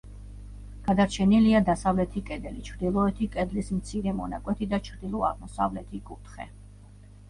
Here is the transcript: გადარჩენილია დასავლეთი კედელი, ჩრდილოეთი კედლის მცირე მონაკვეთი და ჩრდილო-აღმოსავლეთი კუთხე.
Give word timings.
გადარჩენილია 0.87 1.61
დასავლეთი 1.67 2.25
კედელი, 2.31 2.63
ჩრდილოეთი 2.71 3.31
კედლის 3.37 3.71
მცირე 3.79 4.17
მონაკვეთი 4.25 4.73
და 4.77 4.85
ჩრდილო-აღმოსავლეთი 4.93 6.07
კუთხე. 6.13 6.55